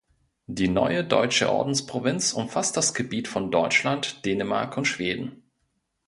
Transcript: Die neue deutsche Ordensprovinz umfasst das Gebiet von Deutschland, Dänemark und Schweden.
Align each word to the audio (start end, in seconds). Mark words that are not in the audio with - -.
Die 0.47 0.67
neue 0.67 1.03
deutsche 1.03 1.51
Ordensprovinz 1.51 2.33
umfasst 2.33 2.75
das 2.75 2.95
Gebiet 2.95 3.27
von 3.27 3.51
Deutschland, 3.51 4.25
Dänemark 4.25 4.75
und 4.75 4.85
Schweden. 4.85 5.43